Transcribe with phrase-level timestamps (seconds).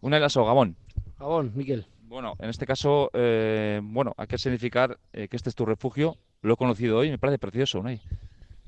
[0.00, 0.76] Una Lasso, Gabón.
[1.18, 1.86] Gabón, Miquel.
[2.02, 6.16] Bueno, en este caso, eh, bueno, hay que significar eh, que este es tu refugio.
[6.40, 7.90] Lo he conocido hoy, me parece precioso, ¿no?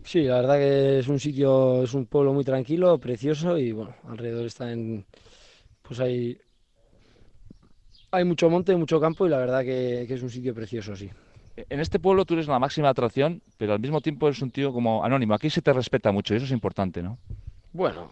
[0.05, 3.95] Sí, la verdad que es un sitio, es un pueblo muy tranquilo, precioso y bueno,
[4.09, 5.05] alrededor está en,
[5.83, 6.39] pues hay,
[8.11, 11.11] hay mucho monte, mucho campo y la verdad que, que es un sitio precioso, sí.
[11.69, 14.73] En este pueblo tú eres la máxima atracción, pero al mismo tiempo eres un tío
[14.73, 15.35] como anónimo.
[15.35, 17.19] Aquí se te respeta mucho y eso es importante, ¿no?
[17.73, 18.11] Bueno,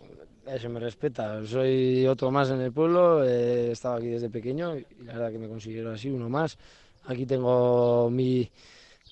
[0.54, 1.44] eso me respeta.
[1.46, 5.38] Soy otro más en el pueblo, he estado aquí desde pequeño y la verdad que
[5.38, 6.58] me considero así, uno más.
[7.04, 8.50] Aquí tengo mi,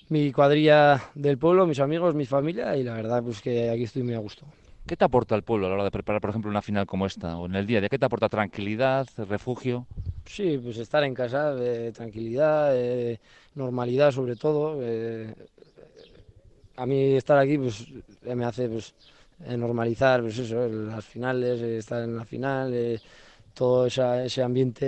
[0.09, 4.03] mi cuadrilla del pueblo, mis amigos, mi familia y la verdad pues que aquí estoy
[4.03, 4.47] muy a gusto.
[4.87, 7.07] ¿Qué te aporta el pueblo a la hora de preparar, por ejemplo, una final como
[7.07, 7.81] esta o en el día?
[7.81, 9.87] ¿De qué te aporta tranquilidad, refugio?
[10.25, 13.21] Sí, pues estar en casa, eh, tranquilidad, eh,
[13.55, 14.79] normalidad sobre todo.
[14.83, 15.35] Eh,
[16.77, 17.87] a mí estar aquí pues
[18.23, 18.95] me hace pues
[19.39, 23.01] normalizar pues eso, las finales, estar en la final,
[23.55, 24.87] todo ese ambiente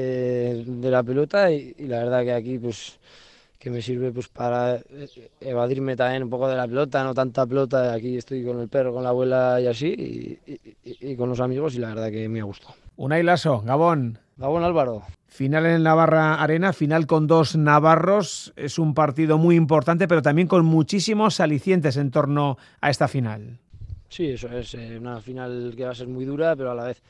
[0.66, 2.98] de la pelota y, y la verdad que aquí pues
[3.58, 7.46] que me sirve pues para eh, evadirme también un poco de la pelota, no tanta
[7.46, 10.38] pelota, aquí estoy con el perro, con la abuela y así,
[10.84, 12.74] y, con los amigos y la verdad que me ha gustado.
[12.96, 14.18] Unai Lasso, Gabón.
[14.36, 15.02] Gabón Álvaro.
[15.26, 20.48] Final en Navarra Arena, final con dos navarros, es un partido muy importante, pero también
[20.48, 23.58] con muchísimos alicientes en torno a esta final.
[24.08, 26.84] Sí, eso es eh, una final que va a ser muy dura, pero a la
[26.84, 27.02] vez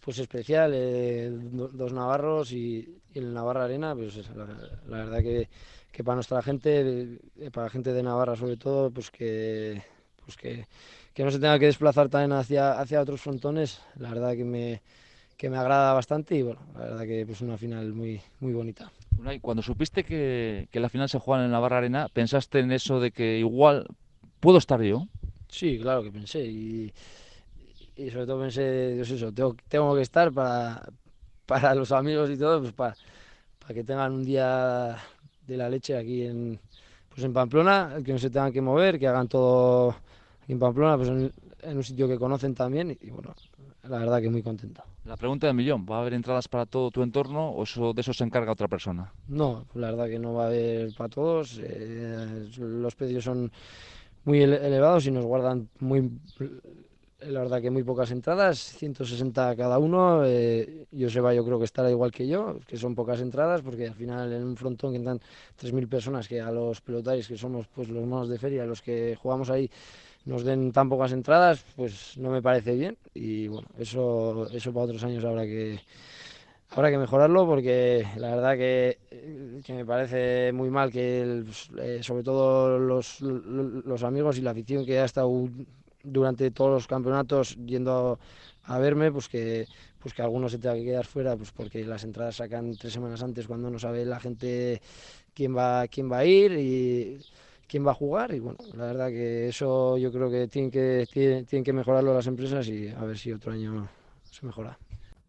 [0.00, 5.48] pues especial, eh, dos navarros y, en el Navarra Arena, pues la verdad que
[5.92, 9.82] que para nuestra gente, eh, para la gente de Navarra sobre todo, pues que,
[10.24, 10.66] pues que,
[11.12, 14.82] que no se tenga que desplazar también hacia, hacia otros frontones, la verdad que me,
[15.36, 18.52] que me agrada bastante y bueno, la verdad que es pues una final muy, muy
[18.52, 18.90] bonita.
[19.42, 23.10] Cuando supiste que, que la final se juega en Navarra Arena, ¿pensaste en eso de
[23.10, 23.86] que igual
[24.38, 25.06] puedo estar yo?
[25.50, 26.92] Sí, claro que pensé y,
[27.96, 30.88] y sobre todo pensé, Dios eso, tengo, tengo que estar para,
[31.44, 32.96] para los amigos y todo, pues para,
[33.58, 34.96] para que tengan un día
[35.46, 36.58] de la leche aquí en,
[37.08, 39.96] pues en Pamplona, que no se tengan que mover, que hagan todo
[40.46, 41.32] en Pamplona, pues en,
[41.76, 43.34] un sitio que conocen también y bueno,
[43.82, 44.82] la verdad que muy contento.
[45.04, 48.00] La pregunta del millón, ¿va a haber entradas para todo tu entorno o eso, de
[48.00, 49.12] eso se encarga otra persona?
[49.28, 53.50] No, la verdad que no va a haber para todos, eh, los precios son
[54.24, 56.10] muy elevados y nos guardan muy
[57.22, 60.22] la verdad que muy pocas entradas, 160 cada uno.
[60.24, 63.94] Eh, Joseba yo creo que estará igual que yo, que son pocas entradas, porque al
[63.94, 65.20] final en un frontón que entran
[65.56, 69.16] 3.000 personas, que a los pelotaris, que somos pues los monos de feria, los que
[69.20, 69.70] jugamos ahí,
[70.24, 72.96] nos den tan pocas entradas, pues no me parece bien.
[73.14, 75.80] Y bueno, eso, eso para otros años habrá que,
[76.70, 78.98] habrá que mejorarlo, porque la verdad que,
[79.64, 83.22] que me parece muy mal que, pues, eh, sobre todo los,
[84.02, 85.48] amigos y la afición que ha estado
[86.02, 88.18] durante todos los campeonatos yendo
[88.64, 89.66] a, verme, pues que,
[89.98, 93.22] pues que alguno se tenga que quedar fuera, pues porque las entradas sacan tres semanas
[93.22, 94.80] antes cuando no sabe la gente
[95.34, 97.20] quién va, quién va a ir y
[97.66, 101.06] quién va a jugar y bueno, la verdad que eso yo creo que tienen que,
[101.10, 103.88] tienen, que mejorarlo las empresas y a ver si otro año
[104.24, 104.78] se mejora.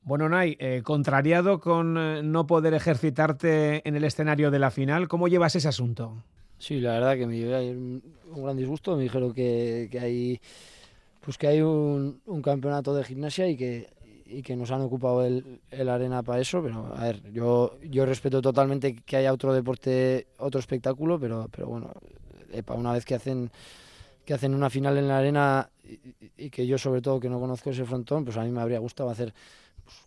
[0.04, 5.08] Bueno, Nay, eh, contrariado con eh, no poder ejercitarte en el escenario de la final,
[5.08, 6.24] ¿cómo llevas ese asunto?
[6.58, 8.02] Sí, la verdad que me llevé un,
[8.36, 8.96] gran disgusto.
[8.96, 10.42] Me dijeron que, que hay,
[11.22, 13.90] pues que hay un, campeonato de gimnasia y que,
[14.26, 16.64] y que nos han ocupado el, el, arena para eso.
[16.64, 21.68] Pero a ver, yo, yo respeto totalmente que haya otro deporte, otro espectáculo, pero, pero
[21.68, 21.92] bueno,
[22.66, 23.52] para una vez que hacen
[24.26, 27.40] que hacen una final en la arena y, y, que yo sobre todo que no
[27.40, 29.34] conozco ese frontón, pues a mí me habría gustado hacer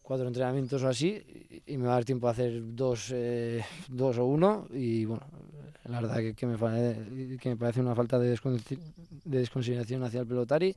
[0.03, 4.19] cuatro entrenamientos o así y, me va a dar tiempo a hacer dos, eh, dos
[4.19, 5.25] o uno y bueno,
[5.85, 8.39] la verdad que, que, me, que me parece una falta de,
[9.25, 10.75] desconsideración hacia el pelotari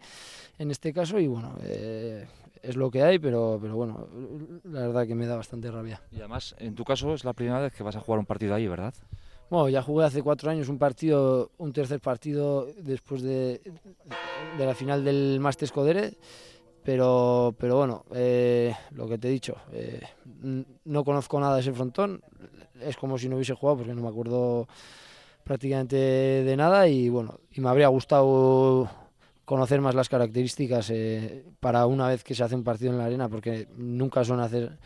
[0.57, 2.25] en este caso y bueno, eh,
[2.61, 4.07] es lo que hay, pero, pero bueno,
[4.63, 6.01] la verdad que me da bastante rabia.
[6.11, 8.55] Y además, en tu caso es la primera vez que vas a jugar un partido
[8.55, 8.93] ahí, ¿verdad?
[9.49, 13.61] Bueno, ya jugué hace cuatro años un partido, un tercer partido después de,
[14.57, 16.15] de la final del Masters Codere,
[16.87, 19.99] pero, pero bueno, eh, lo que te he dicho, eh,
[20.85, 22.21] no conozco nada de ese frontón,
[22.79, 24.69] es como si no hubiese jugado porque no me acuerdo
[25.43, 28.89] prácticamente de nada y bueno, me habría gustado
[29.43, 33.05] conocer más las características eh, para una vez que se hace un partido en la
[33.07, 34.77] arena porque nunca suelen hacer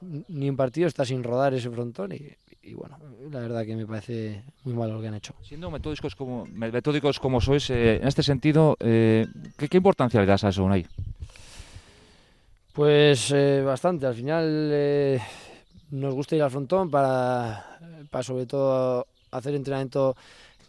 [0.00, 2.98] ni un partido, está sin rodar ese frontón y, bueno,
[3.30, 5.32] la verdad que me parece muy malo lo que han hecho.
[5.42, 9.28] Siendo metódicos como, metódicos como sois, eh, en este sentido, ¿qué,
[9.70, 10.84] ¿qué, importancia le das a eso, Unai?
[12.76, 13.34] Pues
[13.64, 15.18] bastante, al final
[15.90, 17.78] nos gusta ir al frontón para,
[18.10, 20.14] para sobre todo hacer entrenamiento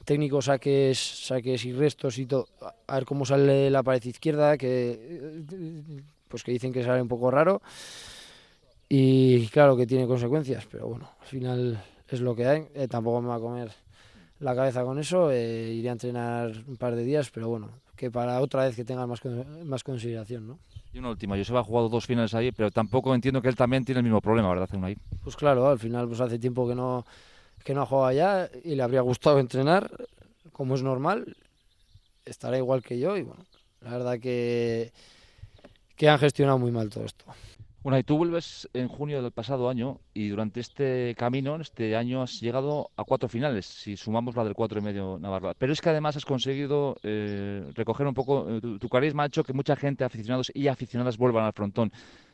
[0.06, 2.48] técnico, saques, saques y restos y todo,
[2.88, 5.44] a ver cómo sale la pared izquierda, que
[6.30, 7.62] pues que dicen que sale un poco raro.
[8.88, 12.68] Y, y claro que tiene consecuencias, pero bueno, al final es lo que hay.
[12.74, 13.69] Eh, tampoco me va a comer
[14.39, 15.30] la cabeza con eso.
[15.30, 18.85] Eh, iré a entrenar un par de días, pero bueno, que para otra vez que
[18.85, 19.19] tenga más,
[19.65, 20.59] más consideración, ¿no?
[20.94, 23.83] Y una última, Joseba ha jugado dos finales ahí, pero tampoco entiendo que él también
[23.83, 24.95] tiene el mismo problema, ¿verdad, ahí?
[25.23, 27.05] Pues claro, al final pues hace tiempo que no,
[27.65, 29.91] que no ha jugado allá y le habría gustado entrenar,
[30.53, 31.35] como es normal,
[32.23, 33.44] estará igual que yo y bueno,
[33.81, 34.93] la verdad que,
[35.95, 37.25] que han gestionado muy mal todo esto.
[37.88, 42.22] Bueno, y tú vuelves en junio del pasado año y durante este camino, este año,
[42.22, 45.54] has llegado a cuatro finales, si sumamos la del cuatro y medio Navarra.
[45.57, 49.42] Pero es que además has conseguido eh, recoger un poco, eh, tu, carisma ha hecho
[49.42, 51.89] que mucha gente, aficionados y aficionadas, vuelvan al frontón.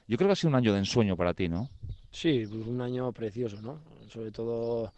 [0.08, 1.70] Yo creo que ha sido un año de ensueño para ti, ¿no?
[2.10, 3.78] Sí, pues un año precioso, ¿no?
[4.10, 4.92] Sobre todo,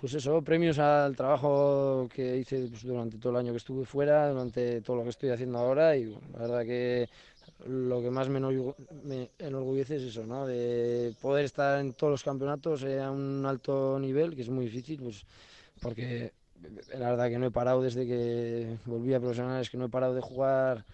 [0.00, 4.28] pues eso, premios al trabajo que hice pues, durante todo el año que estuve fuera,
[4.28, 7.08] durante todo lo que estoy haciendo ahora y la verdad que
[7.66, 8.38] lo que más me,
[9.38, 10.46] enorgullece es eso, ¿no?
[10.46, 15.00] De poder estar en todos los campeonatos a un alto nivel, que es muy difícil,
[15.02, 15.24] pues
[15.80, 16.32] porque
[16.94, 20.14] la verdad que no he parado desde que volví a profesionales, que no he parado
[20.14, 20.84] de jugar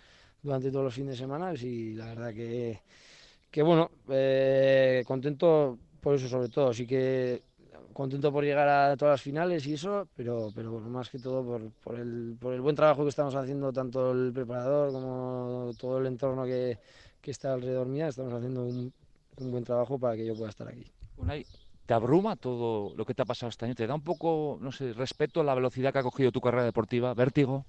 [0.43, 2.81] durante todos los fines de semana y la verdad que,
[3.51, 7.43] que bueno, eh, contento por eso sobre todo, sí que
[7.93, 11.71] contento por llegar a todas las finales y eso, pero, pero más que todo por,
[11.83, 16.07] por, el, por el buen trabajo que estamos haciendo, tanto el preparador como todo el
[16.07, 16.79] entorno que,
[17.21, 18.93] que está alrededor mía, estamos haciendo un,
[19.39, 20.85] un, buen trabajo para que yo pueda estar aquí.
[21.87, 23.75] ¿Te abruma todo lo que te ha pasado este año?
[23.75, 26.65] ¿Te da un poco, no sé, respeto a la velocidad que ha cogido tu carrera
[26.65, 27.13] deportiva?
[27.15, 27.67] ¿Vértigo?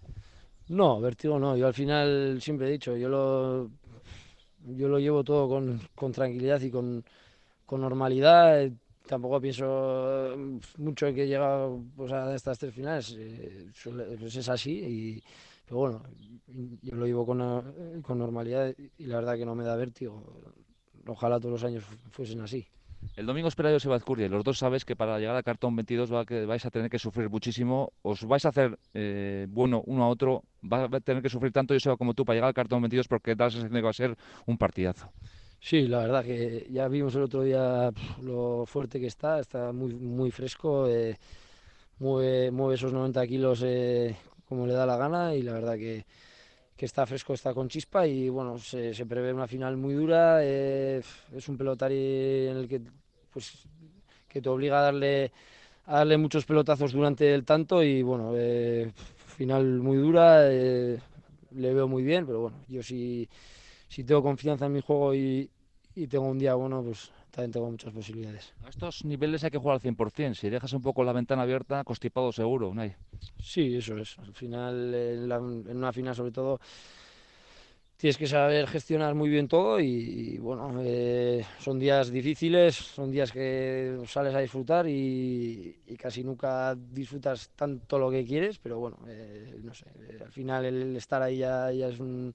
[0.69, 1.57] No, vértigo no.
[1.57, 3.69] Yo al final siempre he dicho, yo lo,
[4.65, 7.03] yo lo llevo todo con, con tranquilidad y con,
[7.65, 8.69] con normalidad
[9.05, 10.35] tampoco pienso
[10.77, 13.69] mucho en que llega pues, a estas tres finales, eh,
[14.19, 15.23] pues es así, y,
[15.65, 16.03] pero bueno,
[16.81, 20.41] yo lo llevo con, con, normalidad y la verdad que no me da vértigo.
[21.07, 22.65] Ojalá todos los años fuesen así.
[23.15, 24.29] El domingo espera Joseba Azcurdia.
[24.29, 26.99] Los dos sabes que para llegar al cartón 22 va que vais a tener que
[26.99, 27.91] sufrir muchísimo.
[28.01, 30.43] Os vais a hacer eh, bueno uno a otro.
[30.63, 33.35] Va a tener que sufrir tanto Joseba como tú para llegar al cartón 22 porque
[33.35, 34.15] da la que va a ser
[34.45, 35.11] un partidazo.
[35.65, 37.89] Sí, la verdad que ya vimos el otro día
[38.21, 41.17] lo fuerte que está, está muy, muy fresco, eh,
[41.99, 44.13] mueve, mueve, esos 90 kilos eh,
[44.49, 46.05] como le da la gana y la verdad que,
[46.75, 51.01] que, está fresco, está con chispa y bueno, se, prevé una final muy dura, eh,
[51.33, 52.81] es un pelotari en el que,
[53.31, 53.63] pues,
[54.27, 55.31] que te obliga a darle,
[55.85, 58.33] a darle muchos pelotazos durante el tanto y bueno,
[59.37, 60.99] final muy dura, le
[61.51, 63.29] veo muy bien, pero bueno, yo sí...
[63.93, 65.51] Si, tengo confianza en mi juego y,
[65.95, 68.53] y tengo un día bueno, pues también tengo muchas posibilidades.
[68.63, 70.35] A estos niveles hay que jugar al 100%.
[70.35, 72.93] Si dejas un poco la ventana abierta, constipado seguro, ¿no hay?
[73.41, 74.17] Sí, eso es.
[74.19, 76.59] Al final, en, una final sobre todo,
[77.97, 83.31] tienes que saber gestionar muy bien todo y, bueno, eh, son días difíciles, son días
[83.31, 89.59] que sales a disfrutar y, casi nunca disfrutas tanto lo que quieres, pero bueno, eh,
[89.63, 92.33] no sé, eh, al final el estar ahí ya es un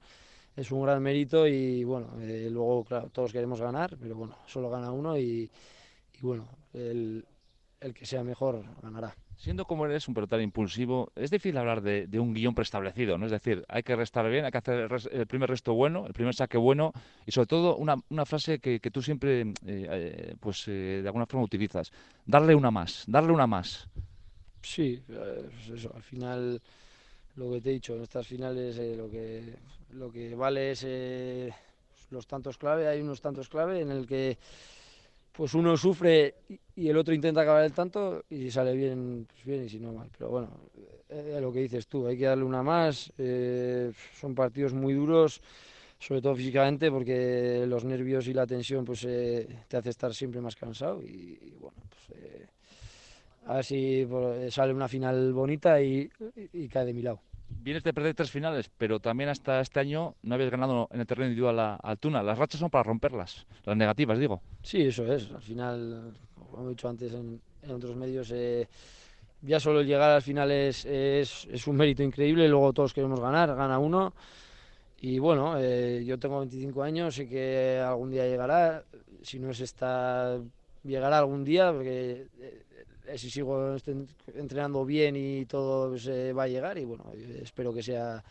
[0.58, 4.68] es un gran mérito y bueno, eh, luego, claro, todos queremos ganar, pero bueno, solo
[4.68, 5.48] gana uno y,
[6.20, 7.24] bueno, el,
[7.80, 9.14] el, que sea mejor ganará.
[9.36, 13.26] Siendo como eres un pelotero impulsivo, es difícil hablar de, de, un guion preestablecido, ¿no?
[13.26, 16.34] Es decir, hay que restar bien, hay que hacer el, primer resto bueno, el primer
[16.34, 16.92] saque bueno
[17.24, 21.26] y sobre todo una, una frase que, que, tú siempre, eh, eh, pues de alguna
[21.26, 21.92] forma utilizas,
[22.26, 23.88] darle una más, darle una más.
[24.60, 26.60] Sí, pues eso, al final
[27.38, 29.54] lo que te he dicho, en estas finales eh, lo, que,
[29.92, 31.52] lo que vale es eh,
[32.10, 34.36] los tantos clave, hay unos tantos clave en el que
[35.32, 36.34] pues uno sufre
[36.74, 39.92] y el otro intenta acabar el tanto y sale bien, pues bien y si no
[39.92, 40.10] mal.
[40.18, 40.50] Pero bueno,
[41.08, 43.12] eh, lo que dices tú, hay que darle una más,
[44.20, 45.40] son partidos muy duros,
[46.00, 50.56] sobre todo físicamente porque los nervios y la tensión pues te hace estar siempre más
[50.56, 52.48] cansado y, bueno, pues
[53.46, 56.10] a ver si pues, sale una final bonita y
[56.68, 57.20] cae de mi lado
[57.68, 61.06] vienes de perder tres finales, pero también hasta este año no habías ganado en el
[61.06, 62.22] terreno individual a Altuna.
[62.22, 64.40] Las rachas son para romperlas, las negativas, digo.
[64.62, 65.30] Sí, eso es.
[65.30, 66.14] Al final,
[66.50, 68.66] como he dicho antes en, otros medios, eh,
[69.42, 72.48] ya solo llegar al final es, es, un mérito increíble.
[72.48, 74.14] Luego todos queremos ganar, gana uno.
[75.02, 78.82] Y bueno, eh, yo tengo 25 años, sé que algún día llegará.
[79.20, 80.38] Si no es esta,
[80.84, 82.62] llegará algún día, porque eh,
[83.16, 83.76] si sigo
[84.34, 87.04] entrenando bien y todo se va a llegar y bueno,
[87.42, 88.22] espero que sea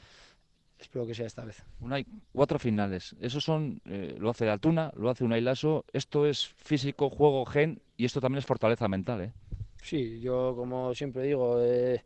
[0.79, 1.63] espero que sea esta vez.
[1.89, 3.15] hay cuatro finales.
[3.19, 5.85] Esos son, eh, lo hace Altuna, lo hace Unai Lasso.
[5.91, 9.33] Esto es físico, juego, gen y esto también es fortaleza mental, ¿eh?
[9.81, 12.03] Sí, yo como siempre digo, eh,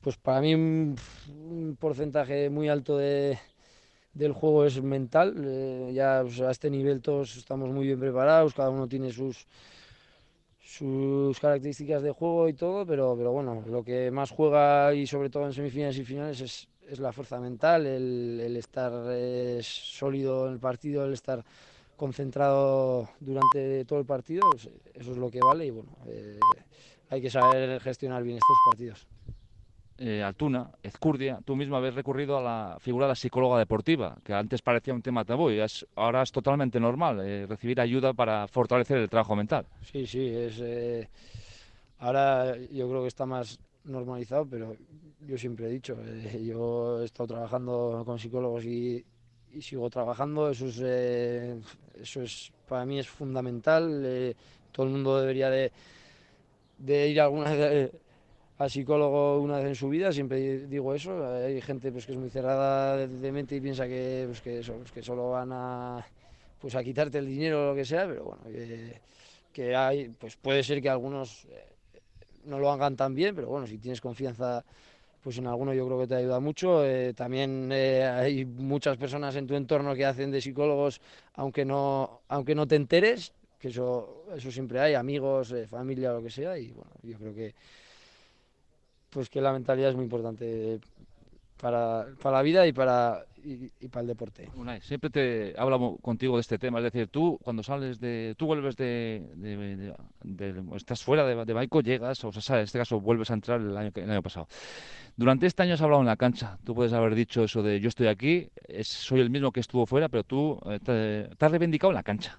[0.00, 0.96] pues para mí un,
[1.78, 3.38] porcentaje muy alto de,
[4.12, 5.34] del juego es mental.
[5.44, 9.46] Eh, ya a este nivel todos estamos muy bien preparados, cada uno tiene sus,
[10.66, 15.30] sus características de juego y todo, pero, pero bueno, lo que más juega y sobre
[15.30, 20.54] todo en semifinales y finales es, es la fuerza mental, el, estar eh, sólido en
[20.54, 21.44] el partido, el estar
[21.96, 26.38] concentrado durante todo el partido, pues, eso es lo que vale y bueno, eh,
[27.10, 29.06] hay que saber gestionar bien estos partidos
[29.98, 34.34] eh, Altuna, Ezcurdia, tú mismo habéis recurrido a la figura de la psicóloga deportiva, que
[34.34, 38.46] antes parecía un tema tabú y es, ahora es totalmente normal eh, recibir ayuda para
[38.48, 39.66] fortalecer el trabajo mental.
[39.82, 41.08] Sí, sí, es, eh,
[41.98, 44.76] ahora yo creo que está más normalizado, pero
[45.26, 49.04] yo siempre he dicho, eh, yo he estado trabajando con psicólogos y,
[49.60, 50.80] sigo trabajando, eso es,
[51.94, 54.34] eso es, para mí es fundamental,
[54.70, 55.72] todo el mundo debería de,
[56.76, 57.54] de ir alguna
[58.58, 61.26] al psicólogo una vez en su vida, siempre digo eso.
[61.34, 65.04] Hay gente pues, que es muy cerrada de mente y piensa que, pues, que, pues,
[65.04, 66.06] solo van a,
[66.60, 68.42] pues, a quitarte el dinero o lo que sea, pero bueno,
[69.52, 71.64] que, hay, pues puede ser que algunos eh,
[72.44, 74.64] no lo hagan tan bien, pero bueno, si tienes confianza
[75.22, 76.86] pues en alguno yo creo que te ayuda mucho.
[76.86, 81.00] Eh, también eh, hay muchas personas en tu entorno que hacen de psicólogos,
[81.34, 86.30] aunque no, aunque no te enteres, que eso, eso siempre hay, amigos, familia, lo que
[86.30, 87.54] sea, y bueno, yo creo que
[89.16, 90.78] pues que la mentalidad es muy importante
[91.58, 94.50] para, para la vida y para, y, y para el deporte.
[94.54, 98.44] Unai, siempre te hablo contigo de este tema, es decir, tú cuando sales de, tú
[98.44, 99.56] vuelves de, de,
[100.22, 103.34] de, de estás fuera de, de Baico, llegas, o sea, en este caso vuelves a
[103.34, 104.48] entrar el año, el año pasado.
[105.16, 107.88] Durante este año has hablado en la cancha, tú puedes haber dicho eso de yo
[107.88, 111.50] estoy aquí, es, soy el mismo que estuvo fuera, pero tú eh, te, te, has
[111.50, 112.38] reivindicado en la cancha.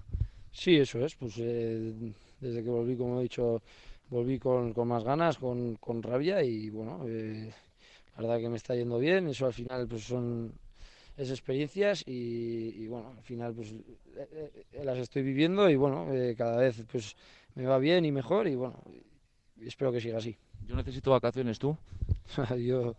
[0.52, 1.92] Sí, eso es, pues eh,
[2.40, 3.60] desde que volví, como he dicho,
[4.10, 7.52] volví con, con más ganas, con, con, rabia y bueno, eh,
[8.16, 10.52] la verdad que me está yendo bien, eso al final pues son
[11.16, 16.06] es experiencias y, y bueno, al final pues eh, eh, las estoy viviendo y bueno,
[16.36, 17.16] cada vez pues
[17.54, 18.80] me va bien y mejor y bueno,
[19.60, 20.36] espero que siga así.
[20.66, 21.76] Yo necesito vacaciones, ¿tú?
[22.58, 22.94] yo,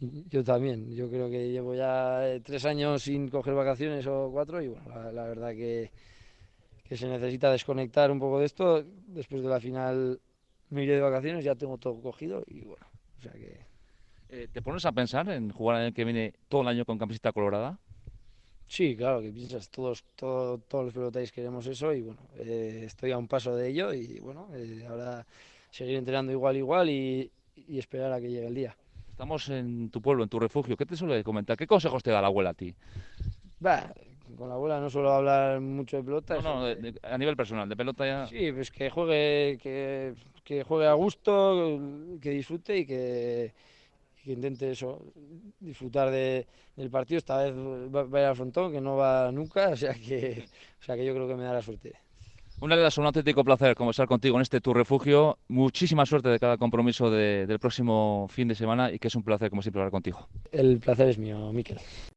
[0.00, 4.68] yo también, yo creo que llevo ya tres años sin coger vacaciones o cuatro y
[4.68, 5.92] bueno, la, la verdad que,
[6.88, 10.20] que se necesita desconectar un poco de esto, después de la final
[10.74, 12.86] me iré de vacaciones, ya tengo todo cogido y bueno,
[13.18, 13.60] o sea que...
[14.30, 16.98] Eh, ¿Te pones a pensar en jugar el año que viene todo el año con
[16.98, 17.78] camiseta colorada?
[18.66, 23.12] Sí, claro, que piensas, todos, todo, todos los pelotáis queremos eso y bueno, eh, estoy
[23.12, 25.24] a un paso de ello y bueno, eh, ahora
[25.70, 28.76] seguir entrenando igual, igual y, y, esperar a que llegue el día.
[29.10, 31.56] Estamos en tu pueblo, en tu refugio, ¿qué te suele comentar?
[31.56, 32.74] ¿Qué consejos te da la abuela a ti?
[33.60, 33.94] Bah,
[34.36, 36.34] con la abuela no suelo hablar mucho de pelota.
[36.36, 38.26] No, no, de, de, a nivel personal, de pelota ya.
[38.26, 41.80] Sí, pues que juegue, que, que juegue a gusto,
[42.20, 43.52] que disfrute y que,
[44.22, 45.02] que intente eso,
[45.60, 47.18] disfrutar de, del partido.
[47.18, 50.44] Esta vez va, va, a ir al frontón, que no va nunca, o sea que,
[50.80, 51.92] o sea que yo creo que me da la suerte.
[52.60, 55.38] Una de las un auténtico placer conversar contigo en este tu refugio.
[55.48, 59.24] Muchísima suerte de cada compromiso de, del próximo fin de semana y que es un
[59.24, 60.28] placer, como siempre, hablar contigo.
[60.52, 61.78] El placer es mío, Miquel.